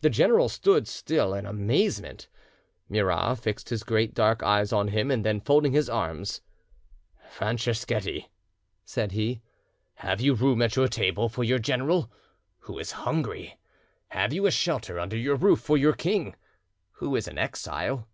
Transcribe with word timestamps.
The 0.00 0.10
general 0.10 0.48
stood 0.48 0.88
still 0.88 1.32
in 1.34 1.46
amazement; 1.46 2.26
Murat 2.88 3.38
fixed 3.38 3.68
his 3.68 3.84
great 3.84 4.12
dark 4.12 4.42
eyes 4.42 4.72
on 4.72 4.88
him, 4.88 5.08
and 5.08 5.24
then, 5.24 5.38
folding 5.40 5.70
his 5.70 5.88
arms:— 5.88 6.40
"Franceschetti," 7.30 8.26
said 8.84 9.12
he, 9.12 9.40
"have 9.94 10.20
you 10.20 10.34
room 10.34 10.62
at 10.62 10.74
your 10.74 10.88
table 10.88 11.28
for 11.28 11.44
your 11.44 11.60
general, 11.60 12.10
who 12.58 12.76
is 12.76 12.90
hungry? 13.06 13.56
Have 14.08 14.32
you 14.32 14.46
a 14.46 14.50
shelter 14.50 14.98
under 14.98 15.16
your 15.16 15.36
roof 15.36 15.60
for 15.60 15.78
your 15.78 15.92
king, 15.94 16.34
who 16.94 17.14
is 17.14 17.28
an 17.28 17.38
exile?" 17.38 18.08